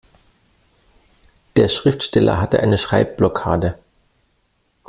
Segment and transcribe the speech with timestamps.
[1.57, 3.77] Der Schriftsteller hatte eine Schreibblockade.